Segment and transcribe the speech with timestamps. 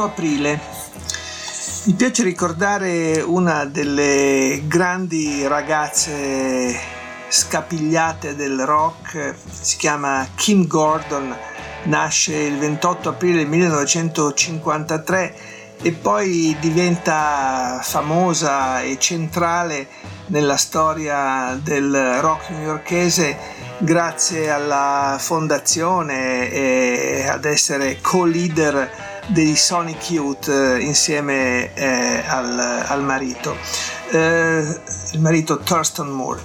[0.00, 0.60] 28 aprile.
[1.84, 6.78] Mi piace ricordare una delle grandi ragazze
[7.28, 11.34] scapigliate del rock, si chiama Kim Gordon,
[11.84, 15.36] nasce il 28 aprile 1953
[15.82, 19.86] e poi diventa famosa e centrale
[20.26, 23.36] nella storia del rock newyorkese
[23.78, 33.02] grazie alla fondazione e ad essere co-leader dei Sonic Youth eh, insieme eh, al, al,
[33.02, 33.56] marito,
[34.10, 34.80] eh,
[35.12, 36.42] il marito Thurston Moore.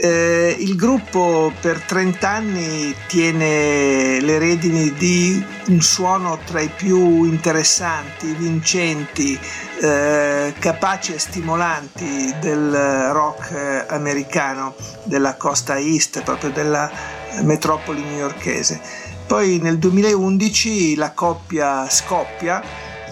[0.00, 7.24] Eh, il gruppo per 30 anni tiene le redini di un suono tra i più
[7.24, 9.36] interessanti, vincenti,
[9.80, 19.06] eh, capaci e stimolanti del rock eh, americano, della costa east, proprio della metropoli newyorkese
[19.28, 22.62] poi nel 2011 la coppia scoppia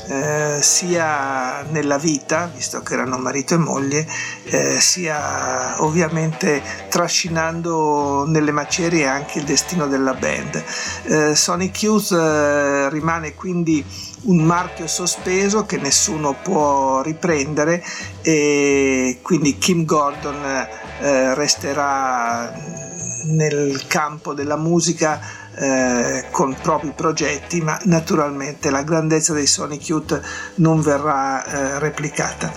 [0.08, 4.08] eh, sia nella vita, visto che erano marito e moglie,
[4.45, 10.64] eh, sia ovviamente trascinando nelle macerie anche il destino della band.
[11.03, 13.84] Eh, Sonic Youth eh, rimane quindi
[14.23, 17.84] un marchio sospeso che nessuno può riprendere
[18.23, 20.42] e quindi Kim Gordon
[21.01, 22.86] eh, resterà
[23.27, 25.20] nel campo della musica
[25.55, 30.20] eh, con propri progetti, ma naturalmente la grandezza dei Sonic Youth
[30.56, 32.52] non verrà eh, replicata.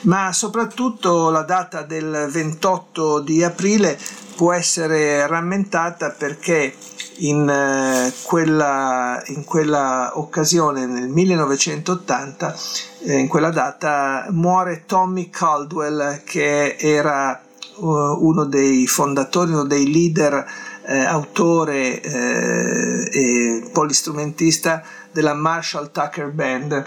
[0.01, 3.95] ma soprattutto la data del 28 di aprile
[4.35, 6.73] può essere rammentata perché
[7.19, 12.55] in, eh, quella, in quella occasione, nel 1980,
[13.03, 17.41] eh, in quella data, muore Tommy Caldwell che era
[17.77, 20.45] uh, uno dei fondatori, uno dei leader,
[20.87, 26.85] eh, autore eh, e polistrumentista della Marshall Tucker Band,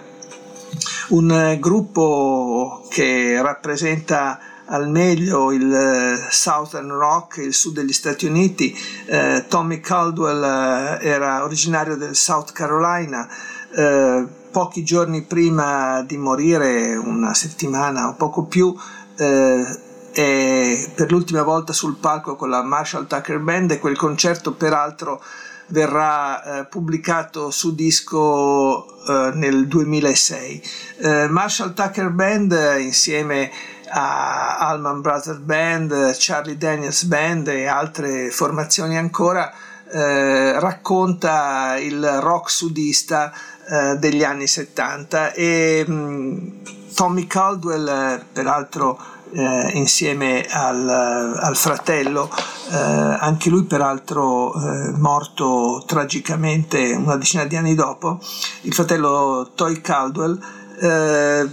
[1.08, 8.26] un eh, gruppo che rappresenta al meglio il eh, Southern Rock, il sud degli Stati
[8.26, 8.76] Uniti.
[9.06, 13.28] Eh, Tommy Caldwell eh, era originario del South Carolina.
[13.74, 18.74] Eh, pochi giorni prima di morire, una settimana o poco più,
[19.16, 19.76] eh,
[20.12, 25.22] per l'ultima volta sul palco con la Marshall Tucker Band e quel concerto peraltro
[25.68, 30.62] verrà eh, pubblicato su disco eh, nel 2006.
[30.98, 33.50] Eh, Marshall Tucker Band insieme
[33.90, 39.52] a Allman Brothers Band, Charlie Daniels Band e altre formazioni ancora,
[39.90, 43.32] eh, racconta il rock sudista
[43.68, 46.48] eh, degli anni 70 e mh, mm,
[46.94, 48.98] Tommy Caldwell, peraltro
[49.32, 52.30] eh, insieme al, al fratello,
[52.70, 58.20] eh, anche lui peraltro eh, morto tragicamente una decina di anni dopo,
[58.62, 60.40] il fratello Toy Caldwell
[60.80, 61.48] eh,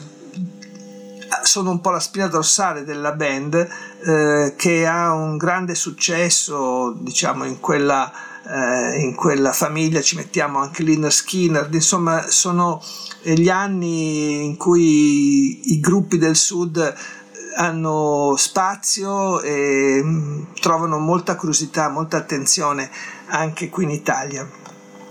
[1.43, 7.45] sono un po' la spina dorsale della band eh, che ha un grande successo diciamo
[7.45, 8.11] in quella,
[8.45, 12.81] eh, in quella famiglia ci mettiamo anche Liner Skinner insomma sono
[13.21, 16.93] gli anni in cui i gruppi del sud
[17.55, 22.91] hanno spazio e mm, trovano molta curiosità, molta attenzione
[23.27, 24.47] anche qui in Italia.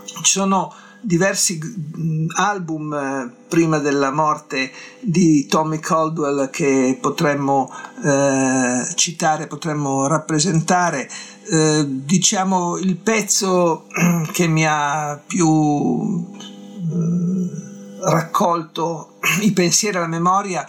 [0.05, 0.73] Ci sono
[1.05, 1.59] diversi
[1.97, 7.71] mm, album eh, prima della morte di Tommy Caldwell che potremmo
[8.03, 11.07] eh, citare, potremmo rappresentare.
[11.47, 13.85] Eh, diciamo il pezzo
[14.33, 16.25] che mi ha più
[16.91, 17.74] eh,
[18.05, 20.65] raccolto I pensieri alla memoria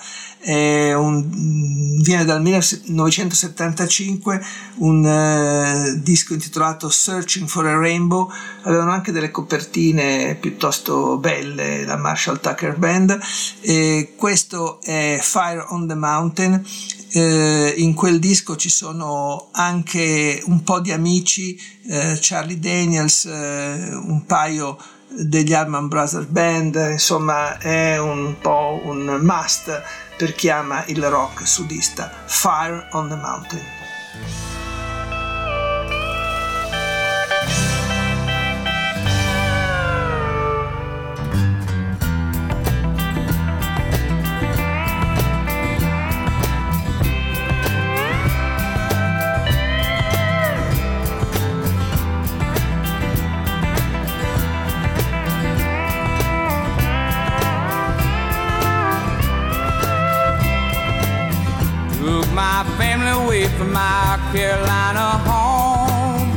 [0.48, 4.44] un, viene dal 1975
[4.76, 8.30] un uh, disco intitolato Searching for a Rainbow.
[8.62, 13.18] Avevano anche delle copertine piuttosto belle la Marshall Tucker Band.
[13.60, 16.64] E questo è Fire on the Mountain.
[17.10, 21.58] Eh, in quel disco ci sono anche un po' di amici
[21.88, 24.76] eh, Charlie Daniels eh, un paio
[25.08, 29.82] degli Allman Brothers Band, insomma è un po' un must
[30.16, 32.10] per chi ama il rock sudista.
[32.26, 34.45] Fire on the Mountain.
[63.76, 66.28] My Carolina home.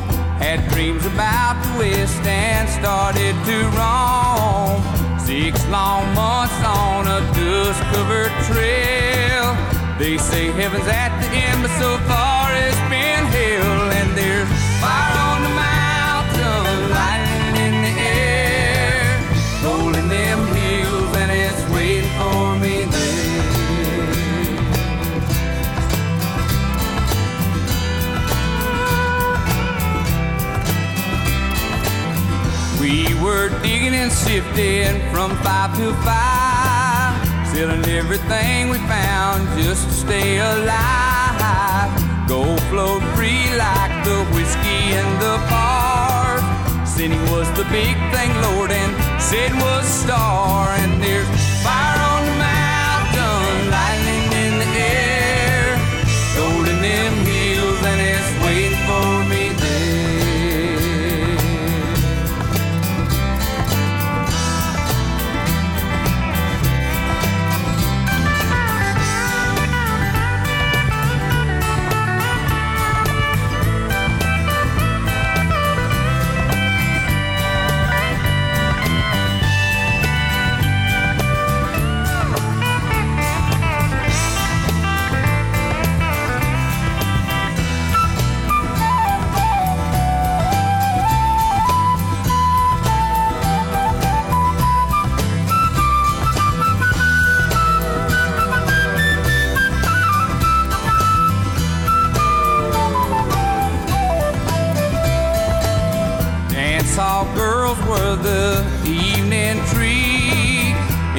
[0.43, 4.79] Had dreams about the West and started to roam.
[5.19, 9.47] Six long months on a dust covered trail.
[9.99, 12.28] They say heaven's at the end, but so far
[34.09, 41.91] and from five to five, selling everything we found just to stay alive.
[42.27, 46.41] Gold flowed free like the whiskey in the bars.
[46.89, 50.69] Sinning was the big thing, Lord, and sin was star.
[50.69, 51.27] And there's
[51.63, 52.08] fire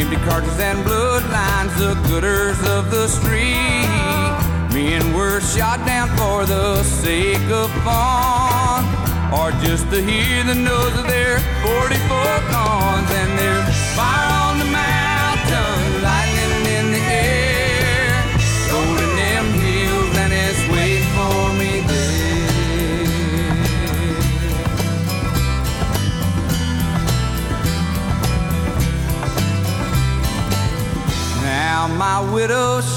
[0.00, 3.84] Empty cartridges and bloodlines, the gooders of the street.
[4.72, 8.82] Men were shot down for the sake of fun,
[9.30, 13.10] or just to hear the nose of their 40 foot guns.
[13.10, 14.99] And there's fire on the mountain,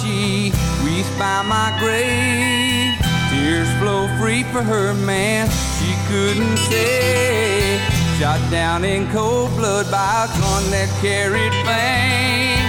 [0.04, 0.52] she
[0.84, 2.94] weeps by my grave.
[3.32, 5.48] Tears flow free for her man,
[5.80, 7.80] she couldn't say.
[8.20, 12.68] Shot down in cold blood by a gun that carried fame.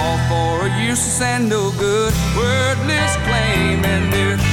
[0.00, 3.84] All for a useless and no good, wordless claim.
[3.84, 4.45] And there's